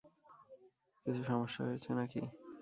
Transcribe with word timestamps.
কিছু 1.05 1.21
সমস্যা 1.23 1.61
হয়েছে 1.65 1.89
নাকি? 1.93 2.21